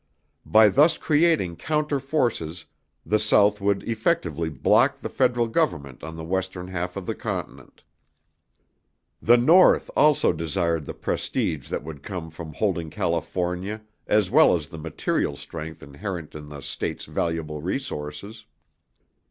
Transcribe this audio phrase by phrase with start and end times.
[0.47, 2.65] By thus creating counter forces
[3.05, 7.83] the South would effectively block the Federal Government on the western half of the continent.
[9.21, 14.69] The North also desired the prestige that would come from holding California as well as
[14.69, 18.45] the material strength inherent in the state's valuable resources.